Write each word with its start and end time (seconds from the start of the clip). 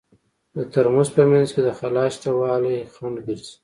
د 0.55 0.57
ترموز 0.73 1.09
په 1.15 1.21
منځ 1.31 1.47
کې 1.53 1.61
د 1.63 1.69
خلاء 1.79 2.09
شتوالی 2.15 2.77
خنډ 2.93 3.15
ګرځي. 3.25 3.53